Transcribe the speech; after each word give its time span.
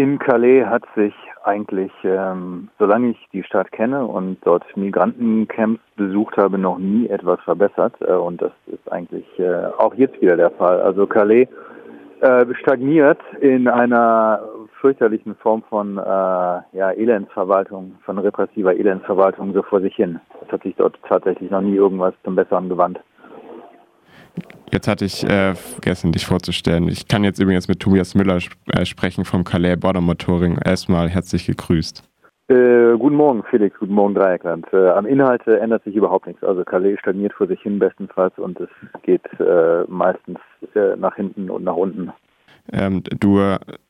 In 0.00 0.18
Calais 0.18 0.64
hat 0.64 0.84
sich 0.96 1.12
eigentlich, 1.44 1.92
ähm, 2.04 2.70
solange 2.78 3.10
ich 3.10 3.28
die 3.34 3.42
Stadt 3.42 3.70
kenne 3.70 4.06
und 4.06 4.38
dort 4.46 4.64
Migrantencamps 4.74 5.82
besucht 5.94 6.38
habe, 6.38 6.56
noch 6.56 6.78
nie 6.78 7.06
etwas 7.08 7.38
verbessert. 7.40 7.92
Äh, 8.00 8.14
und 8.14 8.40
das 8.40 8.52
ist 8.66 8.90
eigentlich 8.90 9.26
äh, 9.38 9.66
auch 9.76 9.94
jetzt 9.94 10.18
wieder 10.22 10.38
der 10.38 10.52
Fall. 10.52 10.80
Also 10.80 11.06
Calais 11.06 11.48
äh, 12.22 12.46
stagniert 12.62 13.20
in 13.42 13.68
einer 13.68 14.40
fürchterlichen 14.80 15.34
Form 15.34 15.62
von 15.68 15.98
äh, 15.98 16.00
ja, 16.00 16.92
Elendsverwaltung, 16.92 17.96
von 18.06 18.18
repressiver 18.18 18.74
Elendsverwaltung 18.74 19.52
so 19.52 19.62
vor 19.62 19.82
sich 19.82 19.96
hin. 19.96 20.18
Es 20.46 20.50
hat 20.50 20.62
sich 20.62 20.76
dort 20.76 20.98
tatsächlich 21.06 21.50
noch 21.50 21.60
nie 21.60 21.76
irgendwas 21.76 22.14
zum 22.24 22.36
Besseren 22.36 22.70
gewandt. 22.70 23.00
Jetzt 24.72 24.86
hatte 24.86 25.04
ich 25.04 25.24
äh, 25.24 25.54
vergessen, 25.54 26.12
dich 26.12 26.26
vorzustellen. 26.26 26.86
Ich 26.86 27.08
kann 27.08 27.24
jetzt 27.24 27.40
übrigens 27.40 27.66
mit 27.66 27.80
Tobias 27.80 28.14
Müller 28.14 28.36
sp 28.38 28.54
äh, 28.70 28.86
sprechen 28.86 29.24
vom 29.24 29.42
Calais 29.42 29.76
Border 29.76 30.00
Motoring. 30.00 30.58
Erstmal 30.64 31.08
herzlich 31.08 31.46
gegrüßt. 31.46 32.04
Äh, 32.48 32.96
guten 32.96 33.16
Morgen, 33.16 33.42
Felix. 33.50 33.76
Guten 33.78 33.94
Morgen, 33.94 34.14
Dreieckland. 34.14 34.66
Äh, 34.72 34.90
am 34.90 35.06
Inhalt 35.06 35.44
ändert 35.46 35.82
sich 35.82 35.96
überhaupt 35.96 36.28
nichts. 36.28 36.44
Also 36.44 36.62
Calais 36.62 36.98
stagniert 37.00 37.32
vor 37.32 37.48
sich 37.48 37.60
hin 37.62 37.80
bestenfalls 37.80 38.38
und 38.38 38.60
es 38.60 38.68
geht 39.02 39.24
äh, 39.40 39.84
meistens 39.88 40.38
äh, 40.76 40.94
nach 40.96 41.16
hinten 41.16 41.50
und 41.50 41.64
nach 41.64 41.76
unten. 41.76 42.12
Ähm, 42.72 43.02
du 43.18 43.40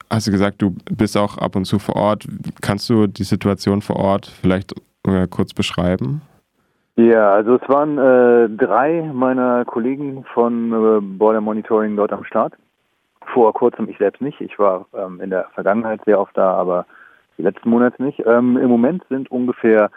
hast 0.09 0.31
gesagt, 0.31 0.63
du 0.63 0.75
bist 0.97 1.17
auch 1.19 1.37
ab 1.37 1.57
und 1.57 1.67
zu 1.67 1.79
vor 1.79 1.97
Ort. 1.97 2.27
Kannst 2.63 2.89
du 2.89 3.07
die 3.07 3.25
Situation 3.25 3.83
vor 3.83 3.97
Ort 3.97 4.27
vielleicht 4.27 4.73
äh, 5.07 5.27
kurz 5.29 5.53
beschreiben? 5.53 6.23
Ja, 7.01 7.33
also 7.33 7.55
es 7.55 7.67
waren 7.67 7.97
äh, 7.97 8.51
drei 8.51 9.11
meiner 9.15 9.65
Kollegen 9.65 10.23
von 10.35 11.17
Border 11.17 11.41
Monitoring 11.41 11.97
dort 11.97 12.13
am 12.13 12.25
Start. 12.25 12.53
Vor 13.33 13.55
kurzem 13.55 13.89
ich 13.89 13.97
selbst 13.97 14.21
nicht. 14.21 14.39
Ich 14.43 14.59
war 14.59 14.85
ähm, 14.93 15.19
in 15.23 15.31
der 15.31 15.47
Vergangenheit 15.55 16.03
sehr 16.05 16.21
oft 16.21 16.37
da, 16.37 16.53
aber 16.53 16.85
die 17.39 17.43
letzten 17.43 17.71
Monate 17.71 18.03
nicht. 18.03 18.21
Ähm, 18.27 18.59
Im 18.59 18.69
Moment 18.69 19.03
sind 19.09 19.31
ungefähr 19.31 19.91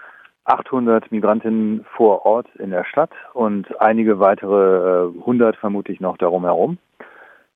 800 0.45 1.11
Migrantinnen 1.11 1.85
vor 1.93 2.25
Ort 2.25 2.47
in 2.55 2.69
der 2.69 2.85
Stadt 2.85 3.11
und 3.33 3.81
einige 3.81 4.21
weitere 4.21 5.07
äh, 5.07 5.19
100 5.19 5.57
vermutlich 5.57 5.99
noch 5.99 6.15
darum 6.15 6.45
herum, 6.45 6.77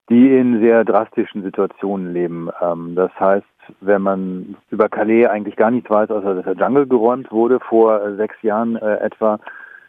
die 0.09 0.35
in 0.37 0.59
sehr 0.59 0.83
drastischen 0.83 1.41
Situationen 1.41 2.11
leben. 2.11 2.49
Ähm, 2.61 2.95
das 2.95 3.17
heißt, 3.17 3.45
wenn 3.81 4.01
man 4.01 4.55
über 4.69 4.89
Calais 4.89 5.27
eigentlich 5.27 5.55
gar 5.55 5.71
nichts 5.71 5.89
weiß, 5.89 6.09
außer 6.09 6.35
dass 6.35 6.45
der 6.45 6.55
Jungle 6.55 6.87
geräumt 6.87 7.31
wurde 7.31 7.59
vor 7.59 8.01
äh, 8.01 8.15
sechs 8.15 8.35
Jahren 8.41 8.75
äh, 8.75 8.97
etwa, 8.97 9.39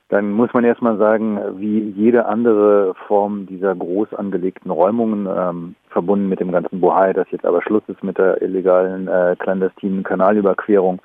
dann 0.09 0.31
muss 0.31 0.53
man 0.55 0.65
erstmal 0.65 0.97
sagen, 0.97 1.39
wie 1.57 1.81
jede 1.81 2.27
andere 2.27 2.95
Form 3.07 3.47
dieser 3.47 3.75
groß 3.75 4.15
angelegten 4.15 4.71
Räumungen, 4.71 5.27
ähm, 5.27 5.75
verbunden 5.91 6.29
mit 6.29 6.41
dem 6.41 6.51
ganzen 6.51 6.81
Bohai, 6.81 7.13
dass 7.13 7.31
jetzt 7.31 7.45
aber 7.45 7.61
Schluss 7.63 7.83
ist 7.89 8.03
mit 8.03 8.17
der 8.17 8.41
illegalen, 8.41 9.07
äh, 9.07 9.37
clandestinen 9.39 10.05
Kanalüberquerung, 10.05 11.01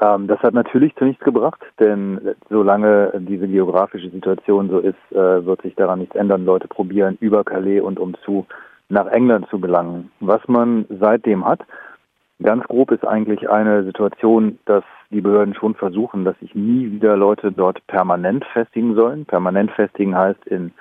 ähm, 0.00 0.26
das 0.26 0.40
hat 0.40 0.54
natürlich 0.54 0.94
zu 0.96 1.04
nichts 1.04 1.24
gebracht, 1.24 1.60
denn 1.78 2.34
solange 2.50 3.12
diese 3.20 3.46
geografische 3.46 4.10
Situation 4.10 4.68
so 4.68 4.78
ist, 4.78 4.96
äh, 5.12 5.46
wird 5.46 5.62
sich 5.62 5.74
daran 5.76 6.00
nichts 6.00 6.16
ändern. 6.16 6.44
Leute 6.44 6.66
probieren 6.66 7.16
über 7.20 7.44
Calais 7.44 7.80
und 7.80 8.00
umzu 8.00 8.46
nach 8.88 9.06
England 9.06 9.48
zu 9.50 9.60
gelangen. 9.60 10.10
Was 10.20 10.46
man 10.48 10.86
seitdem 10.88 11.44
hat, 11.44 11.60
Ganz 12.42 12.64
grob 12.64 12.90
ist 12.90 13.06
eigentlich 13.06 13.48
eine 13.48 13.84
Situation, 13.84 14.58
dass 14.64 14.82
die 15.10 15.20
Behörden 15.20 15.54
schon 15.54 15.74
versuchen, 15.74 16.24
dass 16.24 16.38
sich 16.40 16.54
nie 16.54 16.90
wieder 16.90 17.16
Leute 17.16 17.52
dort 17.52 17.86
permanent 17.86 18.44
festigen 18.46 18.96
sollen. 18.96 19.24
Permanent 19.24 19.70
festigen 19.70 20.16
heißt 20.16 20.44
in 20.46 20.72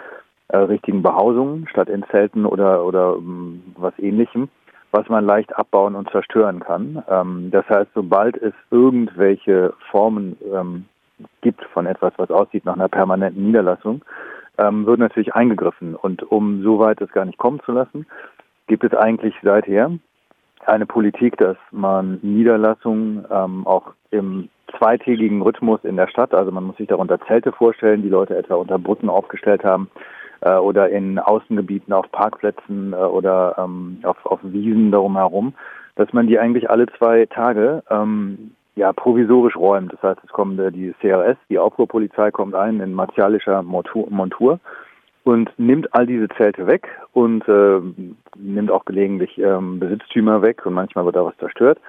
äh, 0.48 0.58
richtigen 0.58 1.04
Behausungen 1.04 1.68
statt 1.70 1.90
in 1.90 2.04
Zelten 2.10 2.45
oder, 2.45 2.84
oder 2.84 3.18
um, 3.18 3.62
was 3.78 3.98
ähnlichem, 4.00 4.50
was 4.92 5.08
man 5.10 5.26
leicht 5.26 5.56
abbauen 5.56 5.95
und 5.95 6.10
zerstören 6.10 6.60
kann. 6.60 7.04
Ähm, 7.08 7.50
das 7.52 7.67
heißt, 7.70 7.92
sobald 7.94 8.36
es 8.38 8.54
irgendwelche 8.72 9.73
Formen 9.92 10.36
ähm, 10.52 10.86
gibt 11.42 11.64
von 11.66 11.86
etwas, 11.86 12.14
was 12.17 12.32
aussieht 12.32 12.66
nach 12.66 12.76
einer 12.76 12.90
permanenten 12.90 13.45
Niederlassung, 13.45 14.04
ähm, 14.58 14.88
wird 14.88 15.00
natürlich 15.00 15.36
eingegriffen. 15.36 15.95
Und 15.95 16.23
um 16.23 16.64
so 16.64 16.80
weit 16.80 17.00
es 17.02 17.11
gar 17.11 17.26
nicht 17.26 17.38
kommen 17.38 17.60
zu 17.64 17.72
lassen, 17.72 18.08
gibt 18.67 18.83
es 18.83 18.94
eigentlich 18.94 19.36
seither 19.44 19.92
eine 20.68 20.86
Politik, 20.86 21.38
dass 21.38 21.58
man 21.72 22.20
Niederlassungen 22.22 23.26
ähm, 23.32 23.66
auch 23.68 23.94
im 24.12 24.50
zweitägigen 24.78 25.42
Rhythmus 25.42 25.84
in 25.84 25.98
der 25.98 26.08
Stadt, 26.08 26.34
also 26.34 26.52
man 26.52 26.64
muss 26.64 26.78
sich 26.78 26.88
darunter 26.88 27.20
Zelte 27.28 27.52
vorstellen, 27.52 28.02
die 28.02 28.10
Leute 28.10 28.36
etwa 28.36 28.56
unter 28.56 28.80
Brücken 28.80 29.10
aufgestellt 29.10 29.64
haben 29.64 29.90
äh, 30.42 30.56
oder 30.56 30.90
in 30.90 31.20
Außengebieten 31.20 31.94
auf 31.94 32.12
Parkplätzen 32.12 32.94
äh, 32.94 32.96
oder 32.96 33.56
ähm, 33.58 34.00
auf, 34.04 34.26
auf 34.26 34.40
Wiesen 34.44 34.92
darum 34.92 35.16
herum, 35.18 35.54
dass 35.96 36.12
man 36.14 36.28
die 36.28 36.40
eigentlich 36.40 36.70
alle 36.70 36.88
zwei 36.98 37.26
Tage 37.28 37.84
ähm, 37.90 38.52
ja, 38.76 38.92
provisorisch 38.92 39.56
räumt. 39.56 39.94
Das 39.94 40.02
heißt, 40.02 40.20
es 40.24 40.32
kommt 40.32 40.60
äh, 40.60 40.72
die 40.72 40.94
CRS, 41.00 41.38
die 41.50 41.60
Aufruhrpolizei 41.60 42.32
kommt 42.32 42.56
ein 42.56 42.80
in 42.80 42.94
martialischer 42.94 43.62
Montur, 43.62 44.08
Montur 44.10 44.60
und 45.23 45.52
nimmt 45.58 45.94
all 45.94 46.06
diese 46.06 46.28
Zelte 46.30 46.67
weg 46.67 46.88
und 47.14 47.48
äh, 47.48 47.80
nimmt 48.38 48.72
auch 48.72 48.86
gelegentlich 48.86 49.38
ähm, 49.38 49.80
Besitztümer 49.80 50.42
weg 50.42 50.66
und 50.66 50.73
manchmal 50.73 51.06
wird 51.06 51.16
da 51.16 51.26
was 51.26 51.38
zerstört. 51.38 51.80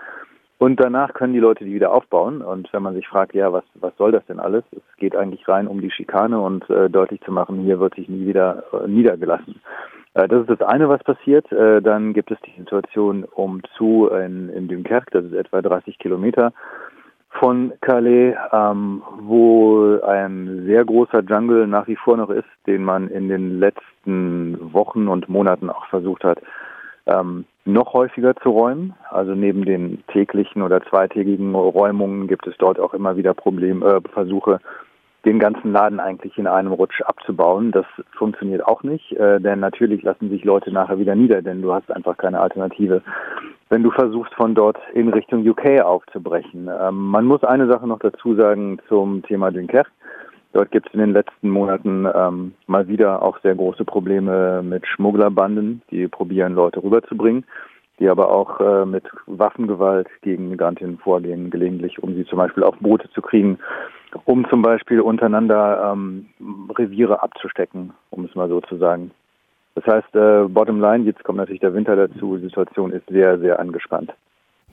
Und 0.59 0.81
danach 0.81 1.12
können 1.15 1.33
die 1.33 1.41
Leute 1.41 1.65
die 1.65 1.75
wieder 1.75 1.93
aufbauen. 1.93 2.41
Und 2.41 2.73
wenn 2.73 2.83
man 2.83 2.94
sich 2.94 3.09
fragt, 3.09 3.34
ja, 3.34 3.53
was, 3.53 3.65
was 3.75 3.94
soll 3.99 4.12
das 4.12 4.25
denn 4.27 4.39
alles? 4.39 4.62
Es 4.73 4.97
geht 4.97 5.17
eigentlich 5.17 5.47
rein 5.49 5.67
um 5.67 5.81
die 5.81 5.91
Schikane 5.91 6.41
und 6.41 6.69
äh, 6.71 6.89
deutlich 6.89 7.21
zu 7.23 7.33
machen, 7.33 7.61
hier 7.61 7.81
wird 7.81 7.97
sich 7.97 8.09
nie 8.09 8.27
wieder 8.27 8.62
äh, 8.73 8.89
niedergelassen. 8.89 9.61
Äh, 10.15 10.28
das 10.28 10.43
ist 10.43 10.50
das 10.50 10.62
eine, 10.62 10.89
was 10.89 11.03
passiert. 11.03 11.50
Äh, 11.50 11.83
dann 11.83 12.12
gibt 12.15 12.31
es 12.31 12.39
die 12.47 12.59
Situation 12.59 13.25
um 13.25 13.62
zu 13.77 14.09
in, 14.09 14.49
in 14.50 14.69
Dunkerque, 14.69 15.11
das 15.11 15.25
ist 15.25 15.34
etwa 15.34 15.61
30 15.61 15.99
Kilometer 15.99 16.53
von 17.39 17.72
Calais, 17.81 18.34
ähm, 18.53 19.03
wo 19.21 19.99
ein 20.00 20.65
sehr 20.67 20.84
großer 20.84 21.21
Jungle 21.21 21.67
nach 21.67 21.87
wie 21.89 21.97
vor 21.97 22.17
noch 22.17 22.31
ist, 22.31 22.49
den 22.67 22.84
man 22.84 23.09
in 23.09 23.28
den 23.28 23.59
letzten 23.59 24.72
Wochen 24.72 25.09
und 25.09 25.28
Monaten 25.28 25.69
auch 25.71 25.87
versucht 25.87 26.25
hat, 26.25 26.41
ähm, 27.06 27.44
noch 27.65 27.93
häufiger 27.93 28.37
zu 28.37 28.50
räumen. 28.50 28.94
Also 29.11 29.34
neben 29.34 29.65
den 29.65 30.05
täglichen 30.09 30.62
oder 30.62 30.83
zweitägigen 30.83 31.55
Räumungen 31.55 32.28
gibt 32.28 32.47
es 32.47 32.56
dort 32.59 32.78
auch 32.78 32.94
immer 32.94 33.17
wieder 33.17 33.34
Problem, 33.34 33.83
äh, 33.83 34.00
Versuche, 34.12 34.61
den 35.25 35.39
ganzen 35.39 35.73
Laden 35.73 36.01
eigentlich 36.01 36.37
in 36.39 36.47
einem 36.47 36.73
Rutsch 36.73 37.01
abzubauen. 37.03 37.73
Das 37.73 37.87
funktioniert 38.17 38.67
auch 38.67 38.83
nicht, 38.83 39.12
äh, 39.12 39.41
denn 39.41 39.61
natürlich 39.61 40.03
lassen 40.03 40.31
sich 40.31 40.45
Leute 40.45 40.71
nachher 40.71 40.99
wieder 40.99 41.15
nieder, 41.15 41.43
denn 41.43 41.62
du 41.62 41.73
hast 41.73 41.91
einfach 41.91 42.17
keine 42.17 42.41
Alternative, 42.41 43.03
wenn 43.71 43.83
du 43.83 43.91
versuchst, 43.91 44.35
von 44.35 44.55
dort 44.55 44.79
in 44.93 45.09
Richtung 45.09 45.47
UK 45.47 45.81
aufzubrechen. 45.83 46.69
Ähm, 46.69 47.09
man 47.09 47.25
muss 47.25 47.43
eine 47.43 47.67
Sache 47.67 47.87
noch 47.87 48.01
dazu 48.01 48.35
sagen 48.35 48.79
zum 48.89 49.23
Thema 49.23 49.51
Dunkerque. 49.51 49.91
Dort 50.53 50.71
gibt 50.71 50.87
es 50.87 50.95
in 50.95 51.01
den 51.01 51.12
letzten 51.12 51.51
Monaten 51.51 52.06
ähm, 52.15 52.53
mal 52.69 52.87
wieder 52.87 53.23
auch 53.23 53.41
sehr 53.43 53.56
große 53.56 53.85
Probleme 53.85 54.62
mit 54.62 54.87
Schmugglerbanden, 54.87 55.83
die 55.91 56.06
probieren, 56.06 56.55
Leute 56.55 56.81
rüberzubringen, 56.81 57.45
die 58.00 58.09
aber 58.09 58.31
auch 58.31 58.60
äh, 58.60 58.84
mit 58.84 59.05
Waffengewalt 59.27 60.09
gegen 60.22 60.49
Migrantinnen 60.49 60.99
vorgehen, 60.99 61.50
gelegentlich, 61.50 62.03
um 62.03 62.15
sie 62.15 62.25
zum 62.27 62.38
Beispiel 62.38 62.65
auf 62.65 62.77
Boote 62.78 63.09
zu 63.10 63.22
kriegen 63.22 63.59
um 64.25 64.47
zum 64.49 64.62
Beispiel 64.62 65.00
untereinander 65.00 65.93
ähm, 65.93 66.27
Reviere 66.77 67.22
abzustecken, 67.22 67.93
um 68.10 68.25
es 68.25 68.34
mal 68.34 68.49
so 68.49 68.60
zu 68.60 68.77
sagen. 68.77 69.10
Das 69.75 69.84
heißt, 69.87 70.15
äh, 70.15 70.44
bottom 70.49 70.81
line, 70.81 71.05
jetzt 71.05 71.25
kommt 71.25 71.38
natürlich 71.38 71.60
der 71.60 71.75
Winter 71.75 71.97
dazu, 71.97 72.37
die 72.37 72.44
Situation 72.44 72.93
ist 72.93 73.06
sehr, 73.09 73.38
sehr 73.41 73.59
angespannt. 73.59 74.12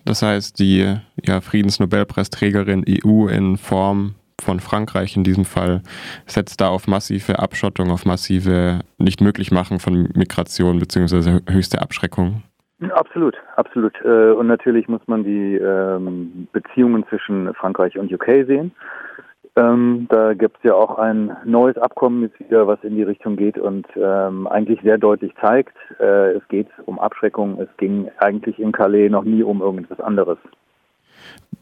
Das 0.05 0.21
heißt, 0.21 0.59
die 0.59 0.95
ja, 1.23 1.41
Friedensnobelpreisträgerin 1.41 2.85
EU 2.87 3.27
in 3.27 3.57
Form 3.57 4.15
von 4.39 4.59
Frankreich 4.59 5.15
in 5.15 5.23
diesem 5.23 5.45
Fall 5.45 5.81
setzt 6.25 6.61
da 6.61 6.69
auf 6.69 6.87
massive 6.87 7.39
Abschottung, 7.39 7.91
auf 7.91 8.05
massive 8.05 8.79
Nichtmöglichmachen 8.97 9.79
von 9.79 10.09
Migration 10.15 10.79
bzw. 10.79 11.41
höchste 11.51 11.81
Abschreckung. 11.81 12.41
Absolut, 12.89 13.35
absolut. 13.55 13.93
Äh, 14.03 14.31
und 14.31 14.47
natürlich 14.47 14.87
muss 14.87 15.01
man 15.05 15.23
die 15.23 15.55
ähm, 15.55 16.47
Beziehungen 16.51 17.05
zwischen 17.09 17.53
Frankreich 17.53 17.97
und 17.97 18.11
UK 18.11 18.47
sehen. 18.47 18.71
Ähm, 19.55 20.07
da 20.09 20.33
gibt 20.33 20.57
es 20.57 20.63
ja 20.63 20.73
auch 20.73 20.97
ein 20.97 21.35
neues 21.43 21.77
Abkommen 21.77 22.23
jetzt 22.23 22.39
wieder, 22.39 22.67
was 22.67 22.81
in 22.83 22.95
die 22.95 23.03
Richtung 23.03 23.35
geht 23.35 23.57
und 23.57 23.85
ähm, 23.97 24.47
eigentlich 24.47 24.79
sehr 24.81 24.97
deutlich 24.97 25.33
zeigt, 25.41 25.75
äh, 25.99 26.31
es 26.31 26.47
geht 26.47 26.67
um 26.85 26.99
Abschreckung. 26.99 27.59
Es 27.59 27.67
ging 27.77 28.09
eigentlich 28.19 28.59
in 28.59 28.71
Calais 28.71 29.09
noch 29.09 29.23
nie 29.23 29.43
um 29.43 29.61
irgendwas 29.61 29.99
anderes. 29.99 30.37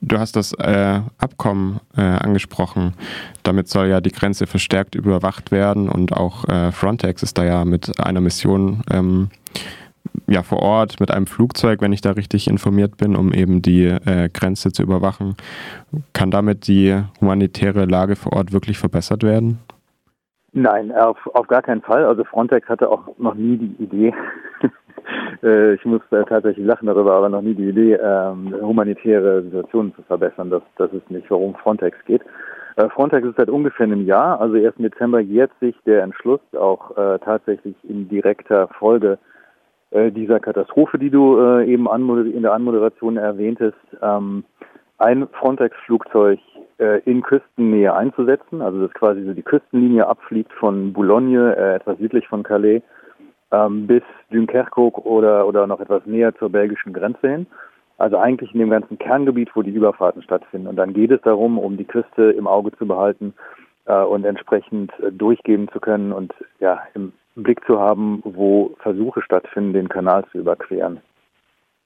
Du 0.01 0.17
hast 0.17 0.35
das 0.35 0.53
äh, 0.53 1.01
Abkommen 1.17 1.79
äh, 1.97 2.01
angesprochen. 2.01 2.93
Damit 3.43 3.67
soll 3.67 3.87
ja 3.87 4.01
die 4.01 4.11
Grenze 4.11 4.45
verstärkt 4.45 4.95
überwacht 4.95 5.51
werden 5.51 5.89
und 5.89 6.13
auch 6.13 6.47
äh, 6.47 6.71
Frontex 6.71 7.23
ist 7.23 7.37
da 7.37 7.43
ja 7.43 7.65
mit 7.65 7.99
einer 7.99 8.21
Mission 8.21 8.83
ähm, 8.91 9.29
ja, 10.27 10.43
vor 10.43 10.61
Ort 10.61 10.99
mit 10.99 11.11
einem 11.11 11.27
Flugzeug, 11.27 11.81
wenn 11.81 11.93
ich 11.93 12.01
da 12.01 12.11
richtig 12.11 12.47
informiert 12.47 12.97
bin, 12.97 13.15
um 13.15 13.33
eben 13.33 13.61
die 13.61 13.85
äh, 13.85 14.29
Grenze 14.31 14.71
zu 14.71 14.83
überwachen. 14.83 15.35
Kann 16.13 16.31
damit 16.31 16.67
die 16.67 16.95
humanitäre 17.19 17.85
Lage 17.85 18.15
vor 18.15 18.33
Ort 18.33 18.53
wirklich 18.53 18.77
verbessert 18.77 19.23
werden? 19.23 19.59
Nein, 20.51 20.91
auf, 20.91 21.17
auf 21.33 21.47
gar 21.47 21.61
keinen 21.61 21.81
Fall. 21.81 22.05
Also 22.05 22.23
Frontex 22.23 22.67
hatte 22.69 22.89
auch 22.89 23.07
noch 23.17 23.35
nie 23.35 23.57
die 23.57 23.83
Idee, 23.83 24.13
äh, 25.43 25.73
ich 25.73 25.85
muss 25.85 26.01
tatsächlich 26.09 26.65
lachen 26.65 26.87
darüber, 26.87 27.13
aber 27.13 27.29
noch 27.29 27.41
nie 27.41 27.53
die 27.53 27.69
Idee, 27.69 27.93
ähm, 27.93 28.55
humanitäre 28.61 29.43
Situationen 29.43 29.93
zu 29.95 30.01
verbessern. 30.03 30.49
Das, 30.49 30.63
das 30.77 30.91
ist 30.93 31.09
nicht, 31.11 31.29
warum 31.29 31.55
Frontex 31.55 31.97
geht. 32.05 32.21
Äh, 32.77 32.89
Frontex 32.89 33.27
ist 33.27 33.37
seit 33.37 33.49
ungefähr 33.49 33.85
einem 33.85 34.05
Jahr, 34.05 34.39
also 34.41 34.55
erst 34.55 34.79
im 34.79 34.83
Dezember 34.83 35.19
jährt 35.19 35.51
sich 35.59 35.75
der 35.85 36.03
Entschluss 36.03 36.41
auch 36.57 36.97
äh, 36.97 37.19
tatsächlich 37.19 37.75
in 37.83 38.07
direkter 38.09 38.69
Folge 38.79 39.19
äh, 39.91 40.11
dieser 40.11 40.39
Katastrophe, 40.39 40.99
die 40.99 41.09
du 41.09 41.39
äh, 41.39 41.65
eben 41.65 41.87
in 42.31 42.41
der 42.43 42.53
Anmoderation 42.53 43.17
erwähntest, 43.17 43.77
ähm, 44.01 44.43
ein 44.97 45.27
Frontex-Flugzeug 45.29 46.39
äh, 46.77 46.99
in 47.05 47.21
Küstennähe 47.21 47.93
einzusetzen, 47.93 48.61
also 48.61 48.85
das 48.85 48.93
quasi 48.93 49.23
so 49.23 49.33
die 49.33 49.43
Küstenlinie 49.43 50.07
abfliegt 50.07 50.51
von 50.53 50.93
Boulogne, 50.93 51.55
äh, 51.55 51.75
etwas 51.75 51.97
südlich 51.97 52.27
von 52.27 52.43
Calais, 52.43 52.81
ähm, 53.51 53.87
bis 53.87 54.03
Dunkerque 54.31 55.05
oder, 55.05 55.47
oder 55.47 55.67
noch 55.67 55.79
etwas 55.79 56.05
näher 56.05 56.35
zur 56.35 56.49
belgischen 56.49 56.93
Grenze 56.93 57.27
hin. 57.27 57.47
Also 57.97 58.17
eigentlich 58.17 58.53
in 58.53 58.59
dem 58.59 58.69
ganzen 58.69 58.97
Kerngebiet, 58.97 59.49
wo 59.55 59.61
die 59.61 59.71
Überfahrten 59.71 60.21
stattfinden. 60.21 60.67
Und 60.67 60.77
dann 60.77 60.93
geht 60.93 61.11
es 61.11 61.21
darum, 61.21 61.57
um 61.57 61.75
die 61.75 61.85
Küste 61.85 62.31
im 62.31 62.47
Auge 62.47 62.71
zu 62.77 62.87
behalten 62.87 63.33
äh, 63.85 64.03
und 64.03 64.23
entsprechend 64.25 64.91
äh, 64.99 65.11
durchgeben 65.11 65.67
zu 65.69 65.79
können 65.79 66.13
und 66.13 66.33
ja, 66.59 66.81
im 66.93 67.11
Blick 67.35 67.63
zu 67.65 67.79
haben, 67.79 68.21
wo 68.23 68.75
Versuche 68.79 69.21
stattfinden, 69.21 69.73
den 69.73 69.89
Kanal 69.89 70.25
zu 70.31 70.39
überqueren. 70.39 70.99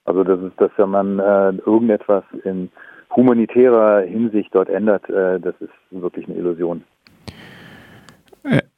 Also 0.05 0.23
das 0.23 0.39
ist, 0.41 0.59
dass 0.59 0.71
wenn 0.77 0.89
man 0.89 1.19
äh, 1.19 1.49
irgendetwas 1.65 2.23
in 2.43 2.69
humanitärer 3.15 4.01
Hinsicht 4.01 4.53
dort 4.53 4.69
ändert, 4.69 5.09
äh, 5.09 5.39
das 5.39 5.55
ist 5.59 5.71
wirklich 5.91 6.27
eine 6.27 6.37
Illusion. 6.37 6.83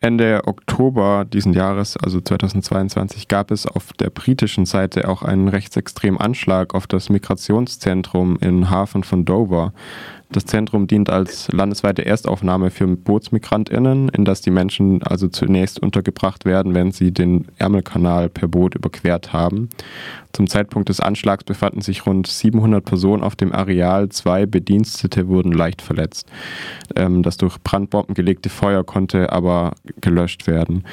Ende 0.06 0.44
Oktober 0.46 1.26
diesen 1.26 1.54
Jahres, 1.54 1.98
also 1.98 2.22
2022, 2.22 3.28
gab 3.28 3.50
es 3.50 3.66
auf 3.66 3.92
der 3.94 4.12
britischen 4.12 4.68
Seite 4.68 5.10
auch 5.10 5.24
einen 5.24 5.48
rechtsextremen 5.48 6.22
Anschlag 6.22 6.76
auf 6.76 6.86
das 6.86 7.10
Migrationszentrum 7.10 8.38
im 8.40 8.70
Hafen 8.70 9.04
von 9.04 9.26
Dover. 9.26 9.74
Das 10.32 10.46
Zentrum 10.46 10.88
dient 10.88 11.10
als 11.10 11.52
landesweite 11.52 12.04
Erstaufnahme 12.04 12.72
für 12.72 12.88
BootsmigrantInnen, 12.88 14.10
in 14.10 14.26
das 14.26 14.42
die 14.42 14.50
Menschen 14.50 15.04
also 15.04 15.28
zunächst 15.28 15.80
untergebracht 15.80 16.46
werden, 16.46 16.74
wenn 16.74 16.92
sie 16.92 17.12
den 17.12 17.46
Ärmelkanal 17.58 18.30
per 18.30 18.48
Boot 18.48 18.76
überquert 18.76 19.34
haben. 19.34 19.70
Zum 20.34 20.48
Zeitpunkt 20.48 20.90
des 20.90 21.00
Anschlags 21.00 21.46
befanden 21.46 21.82
sich 21.82 22.06
rund 22.06 22.28
700 22.28 22.84
Personen 22.84 23.24
auf 23.24 23.36
dem 23.36 23.54
Areal. 23.54 24.10
Zwei 24.10 24.46
Bedienstete 24.46 25.28
wurden 25.28 25.54
leicht 25.54 25.82
verletzt. 25.82 26.28
Ähm, 26.96 27.24
das 27.24 27.38
durch 27.38 27.58
Brandbomben 27.62 28.16
gelegte 28.16 28.50
Feuer 28.50 28.84
konnte 28.84 29.32
aber 29.32 29.74
gelöscht 30.02 30.48
werden 30.48 30.84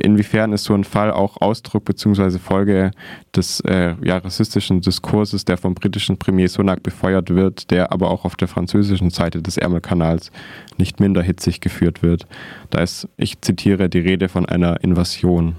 inwiefern 0.00 0.52
ist 0.52 0.64
so 0.64 0.74
ein 0.74 0.84
Fall 0.84 1.10
auch 1.10 1.40
Ausdruck 1.40 1.84
bzw. 1.84 2.38
Folge 2.38 2.90
des 3.36 3.60
äh, 3.60 3.94
ja, 4.02 4.18
rassistischen 4.18 4.80
Diskurses, 4.80 5.44
der 5.44 5.56
vom 5.56 5.74
britischen 5.74 6.18
Premier 6.18 6.48
Sunak 6.48 6.82
befeuert 6.82 7.34
wird, 7.34 7.70
der 7.70 7.92
aber 7.92 8.10
auch 8.10 8.24
auf 8.24 8.36
der 8.36 8.48
französischen 8.48 9.10
Seite 9.10 9.42
des 9.42 9.56
Ärmelkanals 9.56 10.32
nicht 10.78 11.00
minder 11.00 11.22
hitzig 11.22 11.60
geführt 11.60 12.02
wird. 12.02 12.26
Da 12.70 12.80
ist, 12.82 13.08
ich 13.16 13.40
zitiere, 13.40 13.88
die 13.88 14.00
Rede 14.00 14.28
von 14.28 14.46
einer 14.46 14.82
Invasion. 14.82 15.56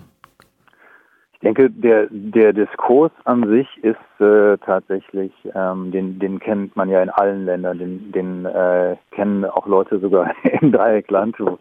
Ich 1.33 1.39
denke, 1.47 1.71
der, 1.71 2.07
der 2.11 2.53
Diskurs 2.53 3.11
an 3.23 3.47
sich 3.47 3.67
ist 3.81 3.97
äh, 4.23 4.57
tatsächlich, 4.59 5.31
ähm, 5.55 5.91
den, 5.91 6.19
den 6.19 6.39
kennt 6.39 6.75
man 6.75 6.88
ja 6.88 7.01
in 7.01 7.09
allen 7.09 7.45
Ländern, 7.45 7.79
den, 7.79 8.11
den 8.11 8.45
äh, 8.45 8.95
kennen 9.09 9.45
auch 9.45 9.65
Leute 9.65 9.99
sogar 9.99 10.35
im 10.61 10.71
Dreieckland, 10.71 11.39
wo 11.39 11.57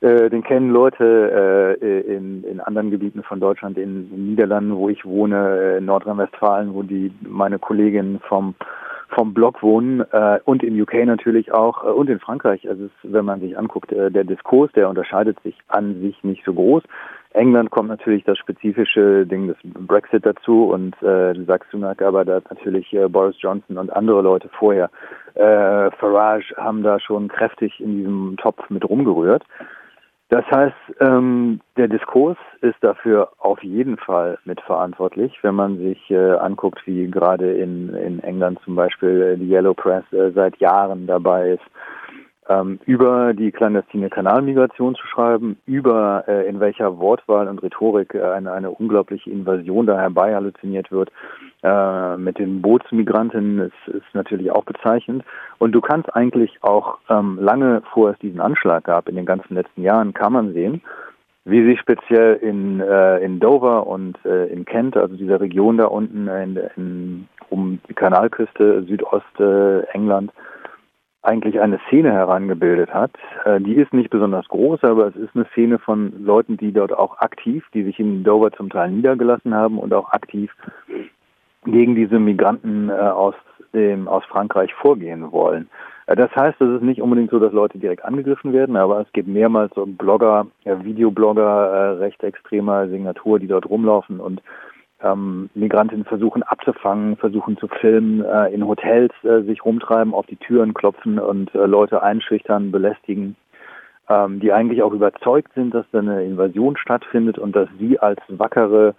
äh, 0.00 0.30
den 0.30 0.42
kennen 0.42 0.70
Leute 0.70 1.78
äh, 1.80 2.14
in, 2.16 2.44
in 2.44 2.60
anderen 2.60 2.90
Gebieten 2.90 3.22
von 3.22 3.40
Deutschland, 3.40 3.78
in, 3.78 4.10
in 4.12 4.30
Niederlanden, 4.30 4.76
wo 4.76 4.88
ich 4.88 5.04
wohne, 5.04 5.58
äh, 5.58 5.78
in 5.78 5.84
Nordrhein-Westfalen, 5.84 6.74
wo 6.74 6.82
die 6.82 7.12
meine 7.22 7.58
Kolleginnen 7.58 8.20
vom 8.28 8.54
vom 9.12 9.34
Blog 9.34 9.62
wohnen 9.62 10.04
äh, 10.12 10.38
und 10.44 10.62
in 10.62 10.80
UK 10.80 11.04
natürlich 11.04 11.52
auch 11.52 11.84
äh, 11.84 11.88
und 11.88 12.08
in 12.08 12.20
Frankreich. 12.20 12.68
Also 12.68 12.84
es, 12.84 12.90
wenn 13.02 13.24
man 13.24 13.40
sich 13.40 13.58
anguckt, 13.58 13.92
äh, 13.92 14.10
der 14.10 14.24
Diskurs, 14.24 14.70
der 14.72 14.88
unterscheidet 14.88 15.40
sich 15.42 15.56
an 15.68 16.00
sich 16.00 16.22
nicht 16.22 16.44
so 16.44 16.54
groß. 16.54 16.82
England 17.32 17.70
kommt 17.70 17.88
natürlich 17.88 18.24
das 18.24 18.38
spezifische 18.38 19.26
Ding 19.26 19.48
des 19.48 19.56
Brexit 19.62 20.26
dazu 20.26 20.64
und 20.70 21.00
äh, 21.02 21.34
sagst 21.44 21.70
Sunak, 21.70 22.02
aber 22.02 22.24
da 22.24 22.40
natürlich 22.50 22.92
äh, 22.92 23.08
Boris 23.08 23.36
Johnson 23.38 23.78
und 23.78 23.90
andere 23.92 24.22
Leute 24.22 24.48
vorher. 24.48 24.90
Äh, 25.34 25.90
Farage 25.92 26.54
haben 26.56 26.82
da 26.82 26.98
schon 26.98 27.28
kräftig 27.28 27.80
in 27.80 27.96
diesem 27.98 28.36
Topf 28.36 28.68
mit 28.70 28.88
rumgerührt. 28.88 29.44
Das 30.30 30.44
heißt, 30.48 30.76
ähm, 31.00 31.60
der 31.76 31.88
Diskurs 31.88 32.38
ist 32.60 32.76
dafür 32.82 33.32
auf 33.38 33.64
jeden 33.64 33.96
Fall 33.96 34.38
mitverantwortlich, 34.44 35.36
wenn 35.42 35.56
man 35.56 35.78
sich 35.78 36.08
äh, 36.08 36.34
anguckt, 36.36 36.86
wie 36.86 37.10
gerade 37.10 37.52
in, 37.54 37.92
in 37.94 38.20
England 38.20 38.60
zum 38.64 38.76
Beispiel 38.76 39.22
äh, 39.22 39.36
die 39.36 39.50
Yellow 39.50 39.74
Press 39.74 40.04
äh, 40.12 40.30
seit 40.30 40.56
Jahren 40.58 41.08
dabei 41.08 41.50
ist, 41.50 41.64
ähm, 42.50 42.80
über 42.84 43.32
die 43.32 43.52
clandestine 43.52 44.10
Kanalmigration 44.10 44.96
zu 44.96 45.06
schreiben, 45.06 45.56
über 45.66 46.24
äh, 46.26 46.48
in 46.48 46.58
welcher 46.58 46.98
Wortwahl 46.98 47.46
und 47.46 47.62
Rhetorik 47.62 48.14
äh, 48.14 48.22
eine, 48.22 48.52
eine 48.52 48.70
unglaubliche 48.70 49.30
Invasion 49.30 49.86
da 49.86 49.96
herbei 49.96 50.34
halluziniert 50.34 50.90
wird. 50.90 51.12
Äh, 51.62 52.16
mit 52.16 52.38
den 52.38 52.60
Bootsmigranten 52.60 53.60
ist, 53.60 53.94
ist 53.94 54.14
natürlich 54.14 54.50
auch 54.50 54.64
bezeichnend. 54.64 55.22
Und 55.58 55.72
du 55.72 55.80
kannst 55.80 56.12
eigentlich 56.14 56.58
auch 56.62 56.98
ähm, 57.08 57.38
lange 57.40 57.82
vor 57.92 58.10
es 58.10 58.18
diesen 58.18 58.40
Anschlag 58.40 58.84
gab, 58.84 59.08
in 59.08 59.14
den 59.14 59.26
ganzen 59.26 59.54
letzten 59.54 59.82
Jahren, 59.82 60.12
kann 60.12 60.32
man 60.32 60.52
sehen, 60.52 60.82
wie 61.44 61.64
sich 61.64 61.78
speziell 61.78 62.34
in, 62.36 62.80
äh, 62.80 63.18
in 63.18 63.38
Dover 63.38 63.86
und 63.86 64.18
äh, 64.24 64.46
in 64.46 64.64
Kent, 64.64 64.96
also 64.96 65.14
dieser 65.14 65.40
Region 65.40 65.78
da 65.78 65.86
unten 65.86 66.26
in, 66.26 66.58
in, 66.76 67.28
um 67.48 67.78
die 67.88 67.94
Kanalküste, 67.94 68.82
Südost-England, 68.82 70.30
äh, 70.30 70.49
eigentlich 71.22 71.60
eine 71.60 71.78
Szene 71.88 72.12
herangebildet 72.12 72.92
hat. 72.92 73.12
Äh, 73.44 73.60
die 73.60 73.74
ist 73.74 73.92
nicht 73.92 74.10
besonders 74.10 74.48
groß, 74.48 74.82
aber 74.84 75.08
es 75.08 75.16
ist 75.16 75.34
eine 75.34 75.44
Szene 75.52 75.78
von 75.78 76.24
Leuten, 76.24 76.56
die 76.56 76.72
dort 76.72 76.92
auch 76.92 77.18
aktiv, 77.18 77.64
die 77.74 77.84
sich 77.84 77.98
in 78.00 78.24
Dover 78.24 78.52
zum 78.52 78.70
Teil 78.70 78.90
niedergelassen 78.90 79.54
haben 79.54 79.78
und 79.78 79.92
auch 79.92 80.10
aktiv 80.12 80.50
gegen 81.64 81.94
diese 81.94 82.18
Migranten 82.18 82.88
äh, 82.88 82.92
aus 82.92 83.34
dem 83.74 84.08
aus 84.08 84.24
Frankreich 84.24 84.72
vorgehen 84.74 85.30
wollen. 85.30 85.68
Äh, 86.06 86.16
das 86.16 86.34
heißt, 86.34 86.58
es 86.60 86.76
ist 86.76 86.82
nicht 86.82 87.02
unbedingt 87.02 87.30
so, 87.30 87.38
dass 87.38 87.52
Leute 87.52 87.78
direkt 87.78 88.04
angegriffen 88.04 88.54
werden, 88.54 88.76
aber 88.76 89.00
es 89.00 89.12
gibt 89.12 89.28
mehrmals 89.28 89.74
so 89.74 89.84
Blogger, 89.84 90.46
Videoblogger 90.64 92.00
recht 92.00 92.22
extremer 92.24 92.88
Signatur, 92.88 93.38
die 93.38 93.46
dort 93.46 93.68
rumlaufen 93.68 94.20
und 94.20 94.40
ähm, 95.02 95.50
Migrantinnen 95.54 96.04
versuchen 96.04 96.42
abzufangen, 96.42 97.16
versuchen 97.16 97.56
zu 97.56 97.68
filmen, 97.68 98.24
äh, 98.24 98.52
in 98.52 98.66
Hotels 98.66 99.12
äh, 99.22 99.42
sich 99.42 99.64
rumtreiben, 99.64 100.14
auf 100.14 100.26
die 100.26 100.36
Türen 100.36 100.74
klopfen 100.74 101.18
und 101.18 101.54
äh, 101.54 101.66
Leute 101.66 102.02
einschüchtern, 102.02 102.70
belästigen, 102.70 103.36
ähm, 104.08 104.40
die 104.40 104.52
eigentlich 104.52 104.82
auch 104.82 104.92
überzeugt 104.92 105.52
sind, 105.54 105.74
dass 105.74 105.86
da 105.92 106.00
eine 106.00 106.24
Invasion 106.24 106.76
stattfindet 106.76 107.38
und 107.38 107.56
dass 107.56 107.68
sie 107.78 107.98
als 107.98 108.20
wackere 108.28 108.94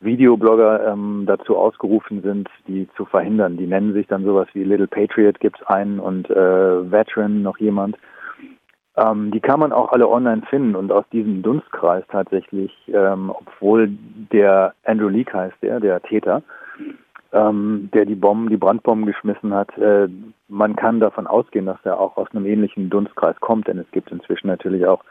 Videoblogger 0.00 0.92
ähm, 0.92 1.24
dazu 1.26 1.56
ausgerufen 1.56 2.22
sind, 2.22 2.48
die 2.66 2.88
zu 2.96 3.04
verhindern. 3.04 3.56
Die 3.56 3.66
nennen 3.66 3.92
sich 3.92 4.06
dann 4.06 4.24
sowas 4.24 4.48
wie 4.52 4.64
Little 4.64 4.88
Patriot, 4.88 5.40
gibt's 5.40 5.62
einen 5.62 6.00
und 6.00 6.28
äh, 6.28 6.90
Veteran 6.90 7.42
noch 7.42 7.58
jemand. 7.58 7.96
Ähm, 8.96 9.30
die 9.30 9.40
kann 9.40 9.60
man 9.60 9.72
auch 9.72 9.92
alle 9.92 10.08
online 10.08 10.42
finden 10.48 10.74
und 10.74 10.90
aus 10.90 11.04
diesem 11.12 11.42
Dunstkreis 11.42 12.04
tatsächlich, 12.10 12.72
ähm, 12.88 13.30
obwohl 13.30 13.90
der 14.32 14.74
Andrew 14.84 15.08
Leak 15.08 15.34
heißt 15.34 15.56
der, 15.62 15.80
der 15.80 16.00
Täter, 16.02 16.42
ähm, 17.32 17.90
der 17.92 18.06
die 18.06 18.14
Bomben, 18.14 18.48
die 18.48 18.56
Brandbomben 18.56 19.04
geschmissen 19.04 19.52
hat, 19.52 19.76
äh, 19.76 20.08
man 20.48 20.76
kann 20.76 21.00
davon 21.00 21.26
ausgehen, 21.26 21.66
dass 21.66 21.78
er 21.84 22.00
auch 22.00 22.16
aus 22.16 22.28
einem 22.32 22.46
ähnlichen 22.46 22.88
Dunstkreis 22.88 23.36
kommt, 23.40 23.68
denn 23.68 23.78
es 23.78 23.90
gibt 23.90 24.10
inzwischen 24.10 24.46
natürlich 24.46 24.86
auch 24.86 25.04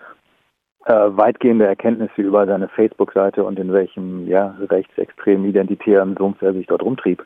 äh, 0.86 0.94
weitgehende 0.94 1.68
Erkenntnisse 1.68 2.22
über 2.22 2.48
seine 2.48 2.68
Facebook-Seite 2.70 3.44
und 3.44 3.60
in 3.60 3.72
welchem 3.72 4.28
ja, 4.28 4.56
rechtsextremen 4.70 5.48
identitären 5.48 6.16
Sumpf 6.18 6.42
er 6.42 6.54
sich 6.54 6.66
dort 6.68 6.84
rumtrieb. 6.84 7.24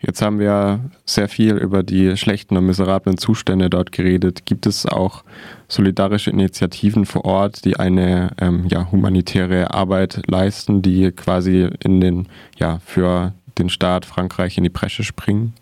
Jetzt 0.00 0.22
haben 0.22 0.38
wir 0.38 0.78
sehr 1.04 1.28
viel 1.28 1.56
über 1.56 1.82
die 1.82 2.16
schlechten 2.16 2.56
und 2.56 2.66
miserablen 2.66 3.18
Zustände 3.18 3.68
dort 3.68 3.90
geredet. 3.90 4.46
Gibt 4.46 4.66
es 4.66 4.86
auch 4.86 5.24
solidarische 5.66 6.30
Initiativen 6.30 7.04
vor 7.04 7.24
Ort, 7.24 7.64
die 7.64 7.76
eine 7.76 8.30
ähm, 8.40 8.66
ja, 8.68 8.92
humanitäre 8.92 9.74
Arbeit 9.74 10.22
leisten, 10.28 10.82
die 10.82 11.10
quasi 11.10 11.68
in 11.82 12.00
den, 12.00 12.28
ja, 12.56 12.78
für 12.78 13.32
den 13.58 13.68
Staat 13.68 14.04
Frankreich 14.04 14.56
in 14.56 14.62
die 14.62 14.70
Bresche 14.70 15.02
springen? 15.02 15.54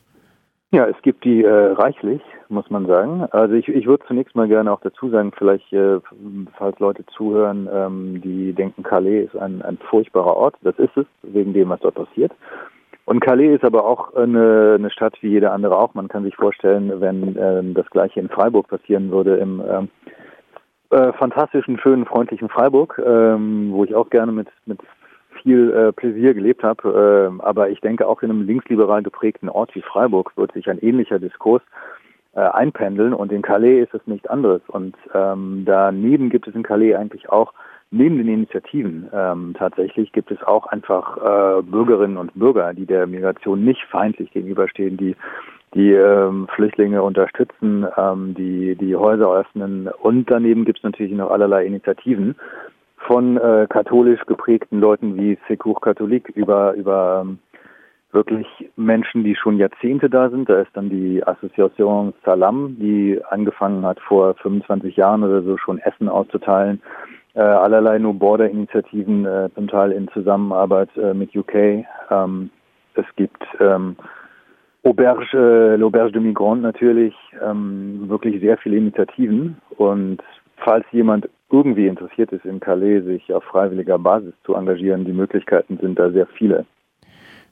Ja, 0.71 0.87
es 0.87 1.01
gibt 1.01 1.25
die 1.25 1.43
äh, 1.43 1.73
reichlich, 1.73 2.21
muss 2.51 2.69
man 2.69 2.87
sagen. 2.87 3.23
Also 3.31 3.55
ich, 3.55 3.69
ich 3.69 3.87
würde 3.87 4.05
zunächst 4.07 4.37
mal 4.37 4.49
gerne 4.49 4.71
auch 4.71 4.81
dazu 4.83 5.09
sagen, 5.09 5.33
vielleicht, 5.35 5.73
äh, 5.73 6.01
falls 6.59 6.79
Leute 6.79 7.07
zuhören, 7.17 7.67
ähm, 7.73 8.21
die 8.21 8.53
denken, 8.53 8.83
Calais 8.83 9.25
ist 9.25 9.37
ein, 9.37 9.63
ein 9.63 9.79
furchtbarer 9.79 10.37
Ort. 10.37 10.57
Das 10.61 10.79
ist 10.79 10.95
es, 10.95 11.07
wegen 11.23 11.55
dem, 11.55 11.71
was 11.71 11.81
dort 11.81 11.95
passiert. 11.95 12.33
Und 13.07 13.21
Calais 13.21 13.55
ist 13.55 13.65
aber 13.65 13.85
auch 13.87 14.15
eine, 14.15 14.75
eine 14.79 14.91
Stadt 14.91 15.17
wie 15.23 15.29
jede 15.29 15.53
andere 15.53 15.79
auch. 15.79 15.95
Man 15.95 16.09
kann 16.09 16.25
sich 16.25 16.35
vorstellen, 16.35 17.01
wenn 17.01 17.37
äh, 17.37 17.63
das 17.73 17.89
gleiche 17.91 18.19
in 18.19 18.29
Freiburg 18.29 18.67
passieren 18.67 19.13
würde, 19.13 19.37
im 19.37 19.63
ähm, 19.67 19.89
äh, 20.91 21.13
fantastischen, 21.13 21.79
schönen, 21.79 22.05
freundlichen 22.05 22.49
Freiburg, 22.49 23.01
ähm, 23.05 23.71
wo 23.73 23.85
ich 23.85 23.95
auch 23.95 24.11
gerne 24.11 24.33
mit, 24.33 24.49
mit 24.67 24.81
viel 25.41 25.71
äh, 25.73 25.93
Pläsier 25.93 26.35
gelebt 26.35 26.65
habe. 26.65 27.33
Äh, 27.39 27.43
aber 27.45 27.71
ich 27.71 27.81
denke, 27.81 28.09
auch 28.09 28.23
in 28.23 28.31
einem 28.31 28.45
linksliberal 28.45 29.05
geprägten 29.05 29.49
Ort 29.49 29.73
wie 29.77 29.83
Freiburg 29.83 30.37
wird 30.37 30.53
sich 30.53 30.69
ein 30.69 30.81
ähnlicher 30.81 31.21
Diskurs 31.21 31.63
äh, 32.35 32.41
einpendeln 32.41 33.15
und 33.15 33.31
in 33.31 33.43
Calais 33.43 33.83
ist 33.83 33.95
es 33.95 34.05
nicht 34.07 34.29
anderes. 34.29 34.63
Und 34.67 34.97
ähm, 35.15 35.63
daneben 35.65 36.29
gibt 36.29 36.49
es 36.49 36.57
in 36.57 36.65
Calais 36.65 36.97
eigentlich 36.97 37.31
auch 37.31 37.53
neben 37.97 38.19
den 38.19 38.29
Initiativen 38.29 39.09
ähm, 39.13 39.55
tatsächlich 39.59 40.13
gibt 40.13 40.31
es 40.31 40.43
auch 40.43 40.67
einfach 40.67 41.17
äh, 41.17 41.63
Bürgerinnen 41.63 42.17
und 42.17 42.35
Bürger, 42.35 42.75
die 42.75 42.87
der 42.87 43.07
Migration 43.07 43.65
nicht 43.65 43.83
feindlich 43.91 44.31
gegenüberstehen, 44.33 44.97
die 44.97 45.17
die 45.75 45.93
ähm, 45.93 46.47
Flüchtlinge 46.55 47.03
unterstützen, 47.03 47.87
ähm, 47.97 48.35
die 48.35 48.77
die 48.77 48.97
Häuser 48.97 49.33
öffnen 49.33 49.89
und 49.89 50.31
daneben 50.31 50.65
gibt 50.65 50.79
es 50.79 50.85
natürlich 50.85 51.13
noch 51.13 51.31
allerlei 51.31 51.67
Initiativen 51.67 52.37
von 52.97 53.37
äh, 53.37 53.67
katholisch 53.69 54.25
geprägten 54.27 54.81
Leuten 54.81 55.17
wie 55.17 55.39
Secours 55.49 55.81
Catholique 55.81 56.31
über 56.35 56.75
über 56.75 57.25
ähm, 57.25 57.39
wirklich 58.13 58.47
Menschen, 58.77 59.25
die 59.25 59.37
schon 59.37 59.59
Jahrzehnte 59.59 60.09
da 60.09 60.31
sind. 60.31 60.49
Da 60.49 60.61
ist 60.63 60.71
dann 60.75 60.89
die 60.89 61.23
Association 61.27 62.15
Salam, 62.25 62.77
die 62.79 63.21
angefangen 63.29 63.85
hat 63.85 64.01
vor 64.01 64.35
25 64.35 64.97
Jahren 64.97 65.23
oder 65.23 65.43
so 65.43 65.59
schon 65.59 65.79
Essen 65.79 66.09
auszuteilen 66.09 66.81
äh, 67.37 67.41
allerlei 67.41 67.99
No-Border-Initiativen, 67.99 69.27
äh, 69.27 69.51
zum 69.55 69.69
Teil 69.69 69.93
in 69.93 70.09
Zusammenarbeit 70.09 70.89
äh, 70.97 71.13
mit 71.13 71.37
UK. 71.37 71.85
Ähm, 72.11 72.51
es 72.95 73.05
gibt 73.17 73.43
ähm, 73.61 73.97
Auberge, 74.83 75.27
äh, 75.35 75.77
L'Auberge 75.77 76.13
de 76.13 76.23
Migrant 76.23 76.63
natürlich, 76.63 77.15
ähm, 77.45 78.09
wirklich 78.09 78.41
sehr 78.41 78.57
viele 78.57 78.79
Initiativen. 78.79 79.59
Und 79.77 80.23
falls 80.57 80.87
jemand 80.93 81.29
irgendwie 81.51 81.87
interessiert 81.87 82.33
ist, 82.33 82.47
in 82.47 82.59
Calais 82.59 83.03
sich 83.03 83.33
auf 83.35 83.45
freiwilliger 83.45 83.99
Basis 83.99 84.33
zu 84.45 84.55
engagieren, 84.55 85.05
die 85.05 85.13
Möglichkeiten 85.13 85.79
sind 85.81 85.99
da 85.99 86.11
sehr 86.11 86.27
viele. 86.39 86.65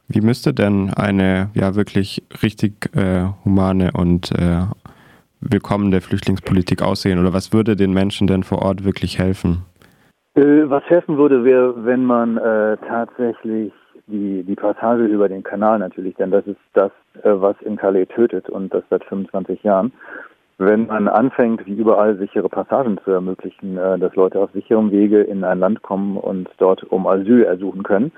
Wie 0.08 0.22
müsste 0.22 0.54
denn 0.54 0.92
eine 0.94 1.50
ja 1.54 1.74
wirklich 1.74 2.22
richtig 2.42 2.94
äh, 2.96 3.26
humane 3.44 3.90
und 3.92 4.32
äh, 4.32 4.62
willkommene 5.40 6.00
Flüchtlingspolitik 6.00 6.82
aussehen? 6.82 7.18
Oder 7.18 7.32
was 7.34 7.52
würde 7.52 7.76
den 7.76 7.92
Menschen 7.92 8.26
denn 8.26 8.42
vor 8.44 8.62
Ort 8.62 8.84
wirklich 8.84 9.18
helfen? 9.18 9.64
Äh, 10.34 10.68
was 10.68 10.82
helfen 10.84 11.16
würde, 11.16 11.44
wäre, 11.44 11.84
wenn 11.84 12.04
man 12.04 12.36
äh, 12.36 12.76
tatsächlich 12.88 13.72
die, 14.06 14.42
die 14.42 14.56
Passage 14.56 15.04
über 15.04 15.28
den 15.28 15.42
Kanal 15.42 15.78
natürlich, 15.78 16.16
denn 16.16 16.30
das 16.30 16.46
ist 16.46 16.58
das, 16.72 16.90
äh, 17.22 17.30
was 17.32 17.56
in 17.62 17.76
Calais 17.76 18.06
tötet 18.06 18.50
und 18.50 18.74
das 18.74 18.82
seit 18.90 19.04
25 19.04 19.62
Jahren. 19.62 19.92
Wenn 20.58 20.86
man 20.86 21.08
anfängt, 21.08 21.66
wie 21.66 21.74
überall 21.74 22.16
sichere 22.16 22.48
Passagen 22.48 22.98
zu 23.04 23.12
ermöglichen, 23.12 23.76
äh, 23.78 23.98
dass 23.98 24.14
Leute 24.16 24.40
auf 24.40 24.50
sicherem 24.52 24.90
Wege 24.90 25.22
in 25.22 25.44
ein 25.44 25.60
Land 25.60 25.82
kommen 25.82 26.16
und 26.16 26.48
dort 26.58 26.82
um 26.84 27.06
Asyl 27.06 27.44
ersuchen 27.44 27.82
können. 27.84 28.12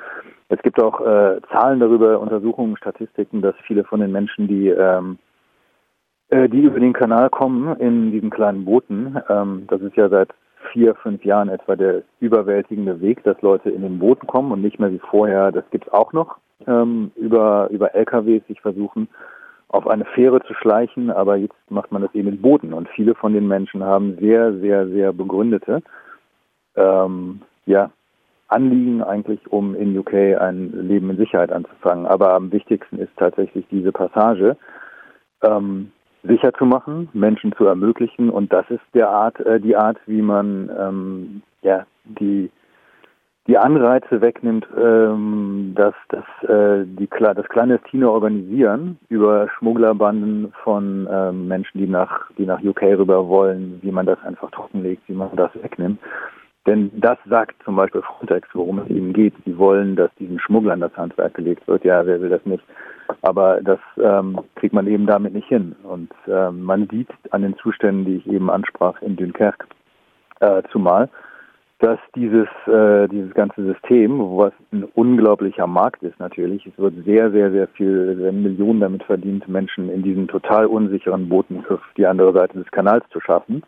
Es 0.49 0.61
gibt 0.63 0.81
auch 0.83 1.01
äh, 1.01 1.41
Zahlen 1.53 1.81
darüber, 1.81 2.19
Untersuchungen, 2.21 2.77
Statistiken, 2.77 3.43
dass 3.43 3.55
viele 3.67 3.85
von 3.85 4.01
den 4.01 4.13
Menschen, 4.13 4.49
die 4.49 4.69
ähm, 4.69 5.19
äh, 6.29 6.49
die 6.49 6.63
über 6.63 6.81
den 6.81 6.93
Kanal 6.93 7.31
kommen 7.31 7.77
in 7.79 8.11
diesen 8.11 8.31
kleinen 8.31 8.65
Booten, 8.65 9.17
ähm, 9.29 9.65
das 9.69 9.81
ist 9.81 9.97
ja 9.97 10.09
seit 10.09 10.31
vier, 10.73 10.95
fünf 10.95 11.25
Jahren 11.25 11.49
etwa 11.49 11.77
der 11.77 12.03
überwältigende 12.21 13.01
Weg, 13.01 13.23
dass 13.25 13.41
Leute 13.43 13.71
in 13.71 13.83
den 13.83 13.99
Booten 13.99 14.27
kommen 14.27 14.53
und 14.53 14.63
nicht 14.63 14.79
mehr 14.79 14.93
wie 14.93 15.01
vorher, 15.11 15.53
das 15.53 15.65
gibt 15.71 15.87
es 15.87 15.93
auch 15.93 16.13
noch, 16.13 16.37
ähm, 16.67 17.11
über, 17.17 17.69
über 17.71 17.95
LKWs 17.95 18.47
sich 18.47 18.61
versuchen, 18.61 19.09
auf 19.69 19.87
eine 19.87 20.05
Fähre 20.05 20.41
zu 20.43 20.55
schleichen, 20.55 21.11
aber 21.11 21.37
jetzt 21.37 21.57
macht 21.69 21.91
man 21.91 22.03
das 22.03 22.15
eben 22.15 22.29
in 22.29 22.41
Booten 22.41 22.73
und 22.73 22.89
viele 22.89 23.15
von 23.15 23.33
den 23.33 23.49
Menschen 23.49 23.83
haben 23.83 24.17
sehr, 24.21 24.53
sehr, 24.59 24.87
sehr 24.89 25.13
begründete 25.13 25.83
ähm, 26.77 27.41
ja, 27.67 27.91
Anliegen 28.49 29.03
eigentlich, 29.03 29.41
um 29.51 29.75
in 29.75 29.99
UK 29.99 30.15
ein 30.41 30.71
Leben 30.87 31.11
in 31.11 31.17
Sicherheit 31.17 31.51
anzufangen. 31.51 32.07
Aber 32.07 32.35
am 32.35 32.53
wichtigsten 32.53 32.99
ist 32.99 33.11
tatsächlich 33.17 33.67
diese 33.71 33.91
Passage. 33.91 34.57
Ähm, 35.43 35.91
sicher 36.27 36.53
zu 36.55 36.67
machen, 36.67 37.09
Menschen 37.13 37.53
zu 37.57 37.67
ermöglichen 37.67 38.31
und 38.31 38.53
das 38.53 38.69
ist 38.71 38.83
der 38.95 39.09
Art, 39.09 39.39
äh, 39.41 39.61
die 39.61 39.77
Art, 39.77 39.99
wie 40.07 40.23
man 40.23 40.71
ähm, 40.79 41.43
ja 41.63 41.87
die 42.05 42.51
die 43.47 43.59
Anreize 43.59 44.21
wegnimmt, 44.21 44.67
ähm, 44.77 45.73
dass, 45.77 45.95
dass 46.09 46.25
äh, 46.49 46.85
die 46.85 47.09
das 47.09 47.49
Clandestine 47.49 48.11
organisieren 48.11 48.99
über 49.09 49.49
Schmugglerbanden 49.51 50.53
von 50.65 51.09
ähm, 51.11 51.47
Menschen, 51.47 51.79
die 51.79 51.87
nach 51.87 52.31
die 52.39 52.47
nach 52.47 52.61
UK 52.63 52.83
rüber 52.99 53.29
wollen, 53.29 53.79
wie 53.83 53.93
man 53.93 54.07
das 54.07 54.19
einfach 54.25 54.51
trockenlegt, 54.51 55.03
wie 55.09 55.15
man 55.15 55.31
das 55.37 55.51
wegnimmt. 55.63 56.01
Denn 56.67 56.91
das 56.95 57.19
sagt 57.29 57.63
zum 57.65 57.77
Beispiel 57.77 58.03
Frontex, 58.03 58.49
worum 58.53 58.81
es 58.81 58.91
ihnen 58.91 59.13
geht. 59.13 59.35
Sie 59.45 59.57
wollen, 59.57 59.95
dass 59.95 60.11
diesen 60.19 60.41
Schmugglern 60.41 60.81
das 60.81 60.97
Handwerk 60.97 61.35
gelegt 61.35 61.67
wird. 61.69 61.85
Ja, 61.85 62.05
wer 62.05 62.21
will 62.21 62.29
das 62.29 62.45
nicht? 62.45 62.65
Aber 63.23 63.61
das 63.63 63.79
ähm, 64.03 64.41
kriegt 64.57 64.75
man 64.75 64.89
eben 64.89 65.07
damit 65.07 65.33
nicht 65.33 65.47
hin. 65.47 65.77
Und 65.85 66.11
ähm, 66.27 66.65
man 66.65 66.89
sieht 66.89 67.09
an 67.31 67.43
den 67.43 67.57
Zuständen, 67.57 68.05
die 68.05 68.17
ich 68.17 68.27
eben 68.27 68.51
ansprach 68.51 69.01
in 69.01 69.17
Dunkerque, 69.17 69.67
äh, 70.41 70.63
zumal, 70.73 71.09
dass 71.79 71.99
dieses, 72.15 72.49
äh, 72.67 73.07
dieses 73.09 73.33
ganze 73.35 73.63
System, 73.63 74.19
was 74.19 74.53
ein 74.73 74.85
unglaublicher 74.85 75.67
Markt 75.67 76.03
ist 76.03 76.19
natürlich, 76.19 76.67
es 76.67 76.77
wird 76.79 76.95
sehr, 77.05 77.31
sehr, 77.31 77.51
sehr 77.51 77.69
viel, 77.69 78.17
sehr 78.17 78.33
Millionen 78.33 78.81
damit 78.81 79.05
verdient, 79.05 79.47
Menschen 79.47 79.91
in 79.91 80.03
diesen 80.03 80.27
total 80.27 80.67
unsicheren 80.67 81.29
Booten 81.29 81.65
auf 81.69 81.81
die 81.97 82.07
andere 82.07 82.33
Seite 82.33 82.59
des 82.59 82.71
Kanals 82.71 83.05
zu 83.11 83.21
schaffen. 83.21 83.63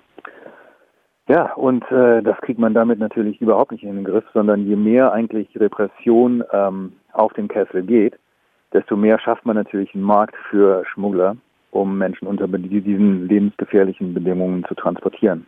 Ja, 1.29 1.53
und 1.53 1.85
äh, 1.91 2.23
das 2.23 2.39
kriegt 2.39 2.59
man 2.59 2.73
damit 2.73 2.99
natürlich 2.99 3.41
überhaupt 3.43 3.73
nicht 3.73 3.85
in 3.85 3.97
den 3.97 4.05
Griff, 4.05 4.25
sondern 4.33 4.67
je 4.67 4.77
mehr 4.77 5.13
eigentlich 5.13 5.49
Repression 5.61 6.43
ähm, 6.53 6.95
auf 7.13 7.35
den 7.35 7.49
Kessel 7.49 7.83
geht, 7.83 8.19
desto 8.73 8.97
mehr 8.97 9.19
schafft 9.19 9.45
man 9.45 9.55
natürlich 9.55 9.95
einen 9.95 10.05
Markt 10.05 10.35
für 10.49 10.85
Schmuggler, 10.87 11.37
um 11.71 11.99
Menschen 11.99 12.27
unter 12.27 12.49
diesen 12.49 13.29
lebensgefährlichen 13.29 14.15
Bedingungen 14.15 14.65
zu 14.65 14.75
transportieren. 14.75 15.47